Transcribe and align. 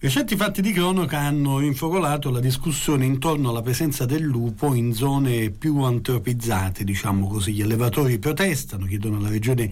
Recenti 0.00 0.36
fatti 0.36 0.62
di 0.62 0.70
cronaca 0.70 1.18
hanno 1.18 1.58
infocolato 1.58 2.30
la 2.30 2.38
discussione 2.38 3.04
intorno 3.04 3.48
alla 3.48 3.62
presenza 3.62 4.06
del 4.06 4.22
lupo 4.22 4.72
in 4.72 4.94
zone 4.94 5.50
più 5.50 5.82
antropizzate, 5.82 6.84
diciamo 6.84 7.26
così. 7.26 7.52
Gli 7.52 7.62
allevatori 7.62 8.20
protestano, 8.20 8.86
chiedono 8.86 9.16
alla 9.16 9.28
regione 9.28 9.68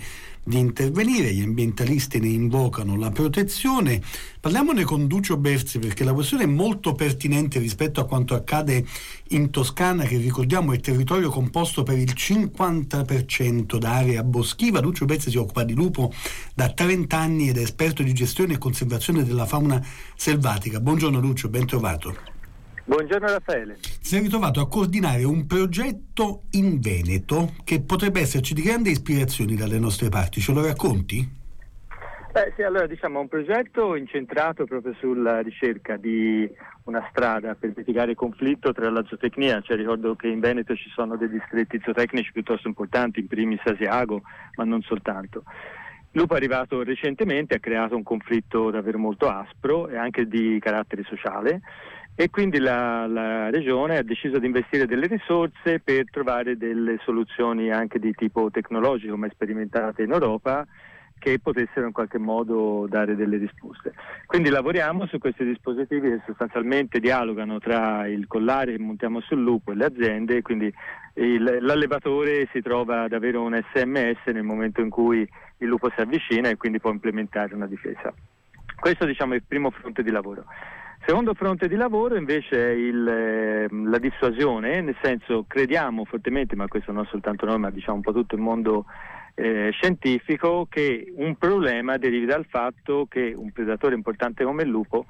di 0.47 0.61
intervenire, 0.61 1.35
gli 1.35 1.43
ambientalisti 1.43 2.21
ne 2.21 2.29
invocano 2.29 2.97
la 2.97 3.11
protezione. 3.11 4.01
Parliamone 4.39 4.85
con 4.85 5.09
Duccio 5.09 5.37
Berzi 5.37 5.81
perché 5.81 6.05
la 6.05 6.13
questione 6.13 6.45
è 6.45 6.47
molto 6.47 6.95
pertinente 6.95 7.59
rispetto 7.59 8.01
a 8.01 8.07
quanto 8.07 8.35
accade 8.37 8.87
in 9.31 9.51
Toscana, 9.51 10.05
che 10.05 10.19
ricordiamo 10.19 10.73
è 10.73 10.79
territorio 10.79 11.31
composto 11.31 11.83
per 11.83 11.99
il 11.99 12.13
50% 12.15 13.77
da 13.77 13.95
area 13.95 14.23
boschiva. 14.23 14.79
Duccio 14.79 15.05
Berzi 15.05 15.31
si 15.31 15.37
occupa 15.37 15.65
di 15.65 15.75
lupo 15.75 16.13
da 16.55 16.71
30 16.71 17.19
anni 17.19 17.49
ed 17.49 17.59
è 17.59 17.63
esperto 17.63 18.05
di 18.05 18.13
gestione 18.13 18.55
e 18.55 18.59
conservazione 18.59 19.25
della 19.25 19.47
fauna 19.47 19.85
selvatica. 20.15 20.79
Buongiorno 20.79 21.19
Lucio, 21.19 21.49
ben 21.49 21.67
trovato. 21.67 22.17
Buongiorno 22.85 23.27
Raffaele. 23.27 23.79
Si 24.07 24.15
è 24.15 24.21
ritrovato 24.21 24.61
a 24.61 24.69
coordinare 24.69 25.25
un 25.25 25.49
progetto 25.49 26.43
in 26.53 26.79
Veneto 26.79 27.55
che 27.65 27.83
potrebbe 27.83 28.21
esserci 28.21 28.55
di 28.55 28.63
grande 28.63 28.91
ispirazione 28.91 29.57
dalle 29.57 29.81
nostre 29.81 30.11
parti. 30.11 30.39
Ce 30.41 30.53
lo 30.53 30.65
racconti? 30.65 31.29
Beh, 32.31 32.53
sì, 32.55 32.63
allora 32.63 32.87
diciamo 32.87 33.19
un 33.19 33.27
progetto 33.27 33.97
incentrato 33.97 34.65
proprio 34.65 34.95
sulla 35.01 35.41
ricerca 35.41 35.97
di 35.97 36.49
una 36.85 37.05
strada 37.11 37.57
per 37.57 37.73
mitigare 37.75 38.13
il 38.13 38.17
conflitto 38.17 38.73
tra 38.73 38.89
la 38.91 39.03
zootecnia, 39.05 39.61
cioè 39.63 39.77
ricordo 39.77 40.15
che 40.15 40.29
in 40.29 40.39
Veneto 40.39 40.77
ci 40.77 40.89
sono 40.91 41.17
dei 41.17 41.29
distretti 41.29 41.81
zootecnici 41.83 42.31
piuttosto 42.31 42.69
importanti, 42.69 43.19
in 43.19 43.27
primis 43.27 43.59
Asiago, 43.65 44.23
ma 44.55 44.63
non 44.63 44.83
soltanto. 44.83 45.43
Lupo 46.13 46.35
è 46.35 46.37
arrivato 46.37 46.85
recentemente, 46.85 47.57
ha 47.57 47.59
creato 47.59 47.97
un 47.97 48.05
conflitto 48.05 48.71
davvero 48.71 48.99
molto 48.99 49.29
aspro 49.29 49.89
e 49.89 49.97
anche 49.97 50.29
di 50.29 50.61
carattere 50.61 51.03
sociale 51.03 51.61
e 52.19 52.31
quindi 52.31 52.59
la, 52.59 53.07
la, 53.07 53.51
regione 53.51 53.99
ha 53.99 54.03
deciso 54.03 54.39
di 54.39 54.47
investire 54.47 54.87
delle 54.87 55.07
risorse 55.07 55.81
per 55.81 56.11
trovare 56.11 56.57
delle 56.57 56.99
soluzioni 57.05 57.71
anche 57.71 57.99
di 57.99 58.15
tipo 58.15 58.51
tecnologico 58.51 59.19
mai 59.19 59.29
sperimentate 59.31 60.03
in 60.03 60.13
Europa 60.13 60.67
che 61.19 61.39
potessero 61.39 61.87
in 61.87 61.93
qualche 61.93 62.19
modo 62.19 62.87
dare 62.89 63.17
delle 63.17 63.37
risposte. 63.37 63.93
Quindi 64.27 64.49
lavoriamo 64.49 65.07
su 65.07 65.19
questi 65.19 65.45
dispositivi 65.45 66.09
che 66.09 66.23
sostanzialmente 66.25 67.01
dialogano 67.01 67.59
tra 67.59 68.07
il 68.07 68.27
collare 68.27 68.73
che 68.73 68.79
montiamo 68.79 69.21
sul 69.21 69.43
lupo 69.43 69.73
e 69.73 69.75
le 69.75 69.85
aziende, 69.85 70.41
quindi 70.41 70.73
il, 71.15 71.59
l'allevatore 71.61 72.49
si 72.51 72.63
trova 72.63 73.03
ad 73.03 73.13
avere 73.13 73.37
un 73.37 73.59
SMS 73.73 74.21
nel 74.33 74.43
momento 74.43 74.81
in 74.81 74.89
cui 74.89 75.29
il 75.59 75.67
lupo 75.69 75.91
si 75.95 76.01
avvicina 76.01 76.49
e 76.49 76.57
quindi 76.57 76.81
può 76.81 76.91
implementare 76.91 77.55
una 77.55 77.67
difesa. 77.67 78.13
Questo 78.79 79.05
diciamo, 79.05 79.33
è 79.33 79.37
il 79.37 79.45
primo 79.47 79.71
fronte 79.71 80.03
di 80.03 80.11
lavoro. 80.11 80.45
Secondo 81.07 81.35
fronte 81.35 81.69
di 81.69 81.77
lavoro 81.77 82.17
invece 82.17 82.71
è 82.71 82.73
il, 82.73 83.07
eh, 83.07 83.69
la 83.71 83.99
dissuasione, 83.99 84.81
nel 84.81 84.97
senso 85.01 85.45
crediamo 85.47 86.05
fortemente, 86.05 86.57
ma 86.57 86.67
questo 86.67 86.91
non 86.91 87.07
soltanto 87.07 87.47
noi, 87.47 87.61
ma 87.61 87.71
diciamo 87.71 87.99
un 87.99 88.03
po' 88.03 88.13
tutto 88.13 88.35
il 88.35 88.41
mondo 88.41 88.87
eh, 89.37 89.71
scientifico, 89.71 90.67
che 90.69 91.13
un 91.15 91.37
problema 91.37 91.97
derivi 91.97 92.27
dal 92.27 92.45
fatto 92.49 93.07
che 93.09 93.33
un 93.37 93.53
predatore 93.53 93.95
importante 93.95 94.43
come 94.43 94.65
il 94.65 94.69
lupo 94.69 95.07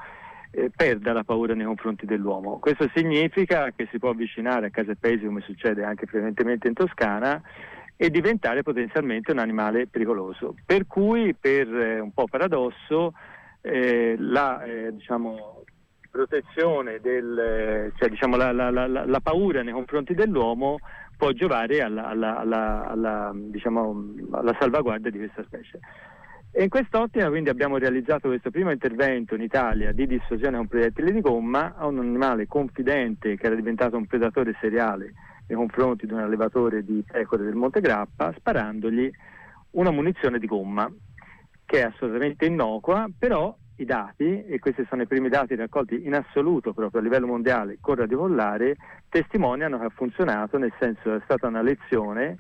eh, 0.51 0.69
perda 0.69 1.15
la 1.15 1.25
paura 1.25 1.55
nei 1.55 1.65
confronti 1.65 2.05
dell'uomo. 2.05 2.59
Questo 2.59 2.91
significa 2.95 3.73
che 3.75 3.89
si 3.91 3.99
può 3.99 4.11
avvicinare 4.11 4.67
a 4.67 4.71
case 4.71 4.91
e 4.91 4.97
paesi, 4.97 5.25
come 5.25 5.41
succede 5.41 5.83
anche 5.83 6.05
frequentemente 6.05 6.69
in 6.69 6.75
Toscana, 6.75 7.41
e 7.97 8.11
diventare 8.11 8.63
potenzialmente 8.63 9.33
un 9.33 9.39
animale 9.39 9.87
pericoloso. 9.87 10.57
Per 10.63 10.87
cui, 10.87 11.33
per 11.33 11.75
eh, 11.75 12.01
un 12.01 12.13
po' 12.13 12.27
paradosso, 12.27 13.15
eh, 13.63 14.15
la 14.19 14.63
eh, 14.63 14.95
diciamo, 14.95 15.65
protezione, 16.17 16.99
del, 17.01 17.93
cioè, 17.97 18.09
diciamo, 18.09 18.37
la, 18.37 18.51
la, 18.53 18.71
la, 18.71 18.87
la, 18.87 19.21
paura 19.21 19.63
nei 19.63 19.75
confronti 19.75 20.15
dell'uomo 20.15 20.79
può 21.17 21.31
giovare 21.33 21.81
alla, 21.83 22.07
alla, 22.07 22.87
alla, 22.89 23.33
diciamo, 23.35 24.15
alla 24.31 24.57
salvaguardia 24.59 25.11
di 25.11 25.19
questa 25.19 25.45
specie. 25.45 25.79
E 26.51 26.63
in 26.63 26.71
quest'ottica 26.71 27.29
quindi 27.29 27.51
abbiamo 27.51 27.77
realizzato 27.77 28.29
questo 28.29 28.51
primo 28.51 28.71
intervento 28.71 29.35
in 29.35 29.43
Italia 29.43 29.93
di 29.93 30.07
dissuasione 30.07 30.57
con 30.57 30.69
proiettili 30.69 31.13
di 31.13 31.21
gomma 31.21 31.75
a 31.77 31.87
un 31.87 31.99
animale 31.99 32.47
confidente 32.47 33.37
che 33.37 33.47
era 33.47 33.55
diventato 33.55 33.99
un 33.99 34.07
predatore 34.07 34.57
seriale 34.59 35.13
nei 35.49 35.57
confronti 35.57 36.07
di 36.07 36.13
un 36.15 36.21
allevatore 36.21 36.83
di 36.83 37.05
pecore 37.07 37.45
del 37.45 37.55
Monte 37.55 37.81
Grappa, 37.81 38.33
sparandogli 38.39 39.11
una 39.73 39.91
munizione 39.91 40.39
di 40.39 40.47
gomma 40.47 40.91
che 41.67 41.81
è 41.81 41.83
assolutamente 41.83 42.47
innocua, 42.47 43.07
però 43.19 43.55
i 43.77 43.85
dati, 43.85 44.45
e 44.45 44.59
questi 44.59 44.85
sono 44.89 45.03
i 45.03 45.07
primi 45.07 45.29
dati 45.29 45.55
raccolti 45.55 46.05
in 46.05 46.15
assoluto 46.15 46.73
proprio 46.73 47.01
a 47.01 47.03
livello 47.05 47.27
mondiale 47.27 47.79
con 47.81 47.97
radiovollare, 47.97 48.77
testimoniano 49.09 49.79
che 49.79 49.85
ha 49.85 49.93
funzionato, 49.95 50.59
nel 50.59 50.73
senso 50.79 51.15
è 51.15 51.21
stata 51.25 51.47
una 51.47 51.63
lezione 51.63 52.39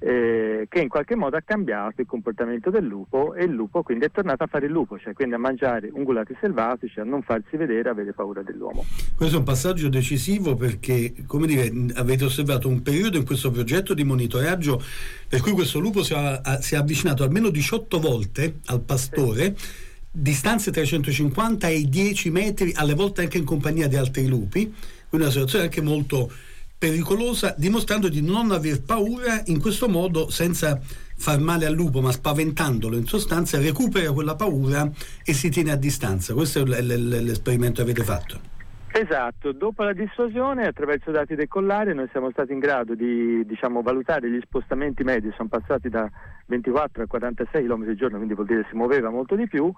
eh, 0.00 0.66
che 0.68 0.80
in 0.80 0.88
qualche 0.88 1.16
modo 1.16 1.36
ha 1.36 1.42
cambiato 1.44 2.00
il 2.00 2.06
comportamento 2.06 2.70
del 2.70 2.84
lupo 2.84 3.34
e 3.34 3.44
il 3.44 3.50
lupo 3.50 3.82
quindi 3.82 4.04
è 4.04 4.10
tornato 4.10 4.44
a 4.44 4.46
fare 4.46 4.66
il 4.66 4.72
lupo, 4.72 4.98
cioè 4.98 5.12
quindi 5.12 5.34
a 5.34 5.38
mangiare 5.38 5.90
ungulati 5.92 6.36
selvatici, 6.40 7.00
a 7.00 7.04
non 7.04 7.22
farsi 7.22 7.56
vedere, 7.56 7.88
a 7.88 7.92
avere 7.92 8.12
paura 8.12 8.42
dell'uomo. 8.42 8.84
Questo 9.16 9.36
è 9.36 9.38
un 9.38 9.44
passaggio 9.44 9.88
decisivo 9.88 10.54
perché, 10.54 11.12
come 11.26 11.46
dire, 11.46 11.70
avete 11.94 12.24
osservato 12.24 12.68
un 12.68 12.80
periodo 12.82 13.16
in 13.16 13.26
questo 13.26 13.50
progetto 13.50 13.94
di 13.94 14.04
monitoraggio 14.04 14.80
per 15.28 15.40
cui 15.40 15.52
questo 15.52 15.80
lupo 15.80 16.02
si, 16.02 16.14
è, 16.14 16.40
si 16.60 16.74
è 16.74 16.78
avvicinato 16.78 17.24
almeno 17.24 17.48
18 17.50 17.98
volte 17.98 18.58
al 18.66 18.80
pastore. 18.80 19.54
Sì 19.56 19.86
distanze 20.20 20.70
tra 20.70 20.82
i 20.82 20.86
150 20.86 21.68
e 21.68 21.74
i 21.74 21.88
10 21.88 22.30
metri, 22.30 22.72
alle 22.74 22.94
volte 22.94 23.22
anche 23.22 23.38
in 23.38 23.44
compagnia 23.44 23.88
di 23.88 23.96
altri 23.96 24.26
lupi, 24.26 24.72
quindi 25.08 25.26
una 25.26 25.30
situazione 25.30 25.64
anche 25.64 25.80
molto 25.80 26.30
pericolosa, 26.76 27.54
dimostrando 27.56 28.08
di 28.08 28.22
non 28.22 28.52
aver 28.52 28.82
paura 28.82 29.42
in 29.46 29.60
questo 29.60 29.88
modo 29.88 30.30
senza 30.30 30.80
far 30.80 31.40
male 31.40 31.66
al 31.66 31.74
lupo, 31.74 32.00
ma 32.00 32.12
spaventandolo 32.12 32.96
in 32.96 33.06
sostanza, 33.06 33.58
recupera 33.58 34.12
quella 34.12 34.36
paura 34.36 34.88
e 35.24 35.32
si 35.32 35.50
tiene 35.50 35.72
a 35.72 35.76
distanza. 35.76 36.34
Questo 36.34 36.60
è 36.60 36.80
l'esperimento 36.80 37.82
che 37.82 37.90
avete 37.90 38.04
fatto. 38.04 38.56
Esatto, 38.90 39.52
dopo 39.52 39.82
la 39.82 39.92
dissuasione 39.92 40.66
attraverso 40.66 41.10
dati 41.10 41.34
del 41.34 41.46
collare 41.46 41.92
noi 41.92 42.08
siamo 42.10 42.30
stati 42.30 42.52
in 42.52 42.58
grado 42.58 42.94
di 42.94 43.44
diciamo, 43.44 43.82
valutare 43.82 44.30
gli 44.30 44.40
spostamenti 44.42 45.04
medi, 45.04 45.30
sono 45.36 45.48
passati 45.48 45.88
da 45.88 46.08
24 46.46 47.02
a 47.02 47.06
46 47.06 47.64
km 47.64 47.82
al 47.82 47.94
giorno, 47.96 48.16
quindi 48.16 48.34
vuol 48.34 48.46
dire 48.46 48.66
si 48.70 48.76
muoveva 48.76 49.10
molto 49.10 49.36
di 49.36 49.46
più, 49.46 49.70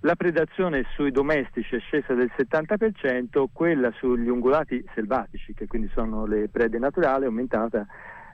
la 0.00 0.14
predazione 0.14 0.84
sui 0.94 1.10
domestici 1.10 1.76
è 1.76 1.80
scesa 1.80 2.14
del 2.14 2.30
70%, 2.36 3.44
quella 3.52 3.90
sugli 3.92 4.28
ungulati 4.28 4.84
selvatici, 4.94 5.54
che 5.54 5.66
quindi 5.66 5.90
sono 5.94 6.26
le 6.26 6.48
prede 6.48 6.78
naturali, 6.78 7.24
è 7.24 7.26
aumentata 7.26 7.86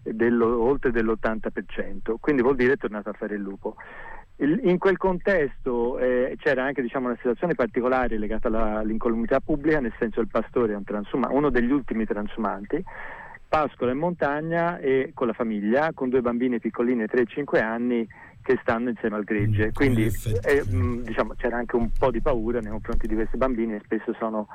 dello, 0.02 0.60
oltre 0.60 0.90
dell'80%, 0.90 2.14
quindi 2.20 2.42
vuol 2.42 2.56
dire 2.56 2.72
è 2.72 2.76
tornato 2.76 3.10
a 3.10 3.14
fare 3.14 3.36
il 3.36 3.42
lupo. 3.42 3.76
In 4.36 4.78
quel 4.78 4.96
contesto 4.96 5.98
eh, 5.98 6.34
c'era 6.38 6.64
anche 6.64 6.82
diciamo, 6.82 7.06
una 7.06 7.16
situazione 7.16 7.54
particolare 7.54 8.18
legata 8.18 8.48
alla, 8.48 8.78
all'incolumità 8.78 9.38
pubblica, 9.38 9.78
nel 9.78 9.94
senso 10.00 10.20
il 10.20 10.28
pastore 10.28 10.72
è 10.72 11.28
uno 11.28 11.50
degli 11.50 11.70
ultimi 11.70 12.04
transumanti, 12.06 12.82
pascola 13.46 13.92
in 13.92 13.98
montagna 13.98 14.78
e 14.78 15.12
con 15.14 15.28
la 15.28 15.32
famiglia, 15.32 15.92
con 15.94 16.08
due 16.08 16.22
bambini 16.22 16.58
piccolini 16.58 17.04
3-5 17.04 17.62
anni 17.62 18.08
che 18.42 18.58
stanno 18.60 18.90
insieme 18.90 19.16
al 19.16 19.24
gregge. 19.24 19.66
Mm, 19.66 19.72
Quindi 19.72 20.10
eh, 20.42 20.64
mm, 20.70 21.02
diciamo, 21.04 21.34
c'era 21.36 21.56
anche 21.56 21.76
un 21.76 21.90
po' 21.96 22.10
di 22.10 22.20
paura 22.20 22.60
nei 22.60 22.70
confronti 22.70 23.06
di 23.06 23.14
questi 23.14 23.36
bambini, 23.36 23.80
spesso 23.84 24.14
sono 24.18 24.48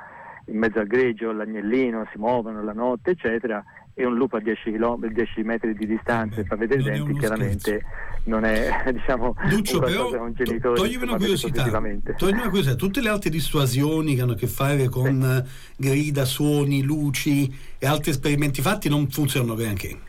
in 0.46 0.58
mezzo 0.58 0.78
al 0.78 0.86
greggio, 0.86 1.32
l'agnellino, 1.32 2.06
si 2.12 2.18
muovono 2.18 2.62
la 2.62 2.72
notte, 2.72 3.10
eccetera, 3.10 3.62
e 3.94 4.04
un 4.06 4.14
lupo 4.14 4.36
a 4.36 4.40
10, 4.40 4.70
km, 4.72 5.08
10 5.08 5.42
metri 5.42 5.74
di 5.74 5.86
distanza 5.86 6.40
e 6.40 6.44
fa 6.44 6.54
vedere 6.54 6.80
i 6.80 6.84
denti, 6.84 7.18
chiaramente 7.18 7.58
scherzo. 7.58 8.30
non 8.30 8.44
è 8.44 8.70
diciamo, 8.92 9.34
Duccio, 9.48 9.80
però, 9.80 10.22
un 10.22 10.32
genitore. 10.34 10.76
Toglimi 10.76 11.02
una 11.02 11.16
curiosità, 11.16 11.64
toglimi 11.64 12.38
una 12.38 12.48
curiosità, 12.48 12.76
tutte 12.76 13.00
le 13.00 13.08
altre 13.08 13.30
dissuasioni 13.30 14.14
che 14.14 14.22
hanno 14.22 14.32
a 14.32 14.36
che 14.36 14.46
fare 14.46 14.88
con 14.88 15.44
sì. 15.44 15.82
grida, 15.88 16.24
suoni, 16.24 16.82
luci 16.82 17.52
e 17.76 17.86
altri 17.86 18.10
esperimenti 18.12 18.62
fatti 18.62 18.88
non 18.88 19.08
funzionano 19.08 19.54
granché. 19.54 20.07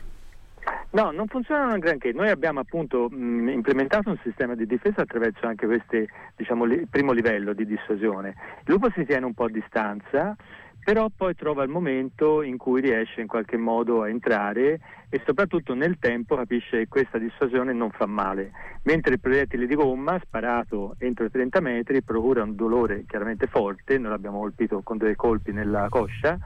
No, 0.92 1.12
non 1.12 1.28
funzionano 1.28 1.78
granché. 1.78 2.12
Noi 2.12 2.30
abbiamo 2.30 2.60
appunto 2.60 3.08
mh, 3.08 3.48
implementato 3.48 4.10
un 4.10 4.18
sistema 4.24 4.56
di 4.56 4.66
difesa 4.66 5.02
attraverso 5.02 5.46
anche 5.46 5.66
questo 5.66 6.04
diciamo, 6.34 6.64
li, 6.64 6.86
primo 6.90 7.12
livello 7.12 7.52
di 7.52 7.64
dissuasione. 7.64 8.34
Il 8.64 8.72
lupo 8.72 8.90
si 8.90 9.04
tiene 9.04 9.24
un 9.24 9.32
po' 9.32 9.44
a 9.44 9.50
distanza, 9.50 10.36
però 10.82 11.08
poi 11.14 11.36
trova 11.36 11.62
il 11.62 11.68
momento 11.68 12.42
in 12.42 12.56
cui 12.56 12.80
riesce 12.80 13.20
in 13.20 13.28
qualche 13.28 13.56
modo 13.56 14.02
a 14.02 14.08
entrare 14.08 14.80
e 15.08 15.22
soprattutto 15.24 15.74
nel 15.74 15.98
tempo 16.00 16.34
capisce 16.34 16.78
che 16.78 16.88
questa 16.88 17.18
dissuasione 17.18 17.72
non 17.72 17.90
fa 17.90 18.06
male, 18.06 18.50
mentre 18.82 19.14
il 19.14 19.20
proiettile 19.20 19.66
di 19.66 19.74
gomma 19.76 20.18
sparato 20.20 20.96
entro 20.98 21.26
i 21.26 21.30
30 21.30 21.60
metri 21.60 22.02
procura 22.02 22.42
un 22.42 22.56
dolore 22.56 23.04
chiaramente 23.06 23.46
forte, 23.46 23.98
noi 23.98 24.10
l'abbiamo 24.10 24.40
colpito 24.40 24.80
con 24.82 24.96
dei 24.96 25.14
colpi 25.14 25.52
nella 25.52 25.86
coscia 25.88 26.36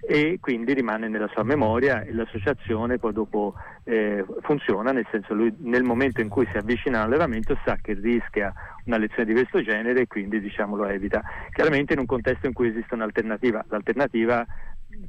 e 0.00 0.38
quindi 0.40 0.74
rimane 0.74 1.08
nella 1.08 1.28
sua 1.28 1.42
memoria 1.42 2.02
e 2.02 2.12
l'associazione 2.12 2.98
poi 2.98 3.12
dopo 3.12 3.54
eh, 3.84 4.24
funziona, 4.40 4.92
nel 4.92 5.06
senso 5.10 5.34
lui 5.34 5.54
nel 5.58 5.82
momento 5.82 6.20
in 6.20 6.28
cui 6.28 6.48
si 6.50 6.56
avvicina 6.56 7.00
all'allevamento 7.00 7.58
sa 7.64 7.76
che 7.80 7.94
rischia 7.94 8.52
una 8.84 8.96
lezione 8.96 9.24
di 9.24 9.32
questo 9.32 9.62
genere 9.62 10.02
e 10.02 10.06
quindi 10.06 10.40
diciamo, 10.40 10.76
lo 10.76 10.86
evita. 10.86 11.22
Chiaramente 11.52 11.92
in 11.92 12.00
un 12.00 12.06
contesto 12.06 12.46
in 12.46 12.52
cui 12.52 12.68
esiste 12.68 12.94
un'alternativa, 12.94 13.64
l'alternativa 13.68 14.46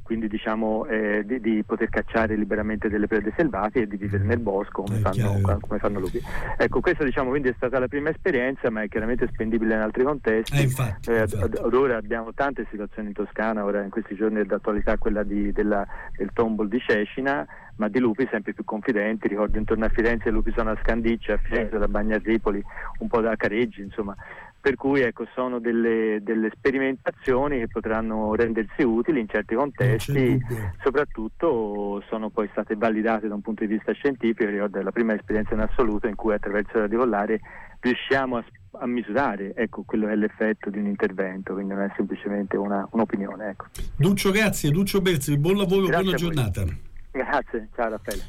quindi 0.02 0.28
diciamo 0.28 0.86
eh, 0.86 1.22
di, 1.24 1.40
di, 1.40 1.62
poter 1.64 1.88
cacciare 1.88 2.36
liberamente 2.36 2.88
delle 2.88 3.06
prede 3.06 3.32
selvatiche 3.36 3.82
e 3.82 3.86
di 3.86 3.96
vivere 3.96 4.24
nel 4.24 4.38
bosco 4.38 4.82
come, 4.82 4.98
fanno, 4.98 5.40
come 5.60 5.78
fanno, 5.78 6.00
lupi. 6.00 6.20
Ecco, 6.56 6.80
questa 6.80 7.04
diciamo 7.04 7.30
quindi 7.30 7.48
è 7.48 7.54
stata 7.56 7.78
la 7.78 7.88
prima 7.88 8.10
esperienza, 8.10 8.70
ma 8.70 8.82
è 8.82 8.88
chiaramente 8.88 9.28
spendibile 9.32 9.74
in 9.74 9.80
altri 9.80 10.04
contesti. 10.04 10.56
Eh, 10.56 10.62
infatti, 10.62 11.10
eh, 11.10 11.20
infatti. 11.20 11.56
Ad, 11.58 11.74
ora 11.74 11.96
abbiamo 11.96 12.32
tante 12.32 12.66
situazioni 12.70 13.08
in 13.08 13.14
Toscana, 13.14 13.64
ora 13.64 13.82
in 13.82 13.90
questi 13.90 14.14
giorni 14.14 14.40
è 14.40 14.44
d'attualità 14.44 14.96
quella 14.98 15.22
di, 15.22 15.52
della, 15.52 15.86
del 16.16 16.30
tombol 16.32 16.68
di 16.68 16.80
Cecina, 16.80 17.46
ma 17.76 17.88
di 17.88 17.98
lupi 17.98 18.26
sempre 18.30 18.52
più 18.52 18.64
confidenti. 18.64 19.28
Ricordo 19.28 19.58
intorno 19.58 19.84
a 19.84 19.88
Firenze 19.88 20.28
i 20.28 20.32
lupi 20.32 20.52
sono 20.56 20.70
a 20.70 20.78
Scandiccia, 20.82 21.34
a 21.34 21.38
Firenze 21.38 21.78
da 21.78 21.88
Bagnarripoli, 21.88 22.62
un 22.98 23.08
po' 23.08 23.20
da 23.20 23.36
Careggi, 23.36 23.82
insomma 23.82 24.14
per 24.62 24.76
cui 24.76 25.00
ecco, 25.00 25.26
sono 25.34 25.58
delle, 25.58 26.20
delle, 26.22 26.48
sperimentazioni 26.54 27.58
che 27.58 27.66
potranno 27.66 28.32
rendersi 28.36 28.82
utili 28.82 29.18
in 29.18 29.28
certi 29.28 29.56
contesti, 29.56 30.40
soprattutto 30.84 32.00
sono 32.08 32.30
poi 32.30 32.48
state 32.52 32.76
validate 32.76 33.26
da 33.26 33.34
un 33.34 33.40
punto 33.40 33.64
di 33.66 33.74
vista 33.74 33.90
scientifico, 33.90 34.48
ricordo 34.48 34.78
è 34.78 34.82
la 34.82 34.92
prima 34.92 35.14
esperienza 35.14 35.54
in 35.54 35.60
assoluto 35.60 36.06
in 36.06 36.14
cui 36.14 36.32
attraverso 36.32 36.76
il 36.76 36.82
radicolare 36.82 37.40
riusciamo 37.80 38.36
a, 38.36 38.44
a 38.78 38.86
misurare 38.86 39.52
ecco, 39.56 39.82
quello 39.82 40.06
che 40.06 40.12
è 40.12 40.16
l'effetto 40.16 40.70
di 40.70 40.78
un 40.78 40.86
intervento, 40.86 41.54
quindi 41.54 41.74
non 41.74 41.82
è 41.82 41.92
semplicemente 41.96 42.56
una, 42.56 42.86
un'opinione. 42.92 43.48
Ecco. 43.48 43.66
Duccio, 43.96 44.30
grazie, 44.30 44.70
Duccio 44.70 45.00
Berzi, 45.00 45.36
buon 45.38 45.56
lavoro, 45.56 45.86
grazie 45.86 46.02
buona 46.04 46.16
giornata. 46.16 46.64
Grazie, 47.10 47.68
ciao 47.74 47.90
Raffaele. 47.90 48.20